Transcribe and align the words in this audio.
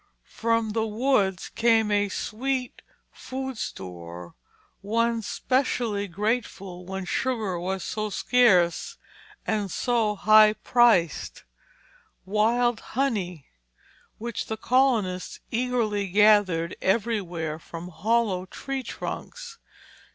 From 0.33 0.71
the 0.71 0.87
woods 0.87 1.49
came 1.49 1.91
a 1.91 2.09
sweet 2.09 2.81
food 3.11 3.55
store, 3.59 4.33
one 4.81 5.21
specially 5.21 6.07
grateful 6.07 6.83
when 6.87 7.05
sugar 7.05 7.59
was 7.59 7.83
so 7.83 8.09
scarce 8.09 8.97
and 9.45 9.69
so 9.69 10.15
high 10.15 10.53
priced, 10.53 11.43
wild 12.25 12.79
honey, 12.97 13.45
which 14.17 14.47
the 14.47 14.57
colonists 14.57 15.39
eagerly 15.51 16.07
gathered 16.07 16.75
everywhere 16.81 17.59
from 17.59 17.89
hollow 17.89 18.47
tree 18.47 18.81
trunks. 18.81 19.59